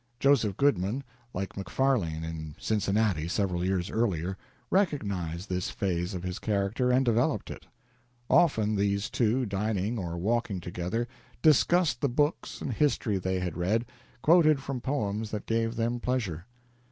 Joseph 0.19 0.57
Goodman, 0.57 1.03
like 1.31 1.55
Macfarlane 1.55 2.23
in 2.23 2.55
Cincinnati 2.57 3.27
several 3.27 3.63
years 3.63 3.91
earlier, 3.91 4.35
recognized 4.71 5.47
this 5.47 5.69
phase 5.69 6.15
of 6.15 6.23
his 6.23 6.39
character 6.39 6.89
and 6.89 7.05
developed 7.05 7.51
it. 7.51 7.67
Often 8.27 8.77
these 8.77 9.11
two, 9.11 9.45
dining 9.45 9.99
or 9.99 10.17
walking 10.17 10.59
together, 10.59 11.07
discussed 11.43 12.01
the 12.01 12.09
books 12.09 12.61
and 12.61 12.73
history 12.73 13.19
they 13.19 13.41
had 13.41 13.55
read, 13.55 13.85
quoted 14.23 14.59
from 14.59 14.81
poems 14.81 15.29
that 15.29 15.45
gave 15.45 15.75
them 15.75 15.99
pleasure. 15.99 16.47